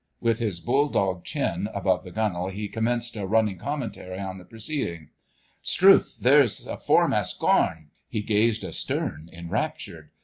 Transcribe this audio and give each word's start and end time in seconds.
With 0.19 0.39
his 0.39 0.59
bull 0.59 0.89
dog 0.89 1.23
chin 1.25 1.69
above 1.75 2.03
the 2.03 2.09
gunwale 2.11 2.47
he 2.51 2.67
commenced 2.67 3.15
a 3.15 3.27
running 3.27 3.59
commentary 3.59 4.17
on 4.17 4.39
the 4.39 4.45
proceedings."... 4.45 5.09
'Strewth! 5.61 6.17
There's 6.19 6.61
'is 6.65 6.83
foremast 6.87 7.37
gorn!" 7.39 7.91
He 8.09 8.23
gazed 8.23 8.63
astern 8.65 9.29
enraptured. 9.31 10.09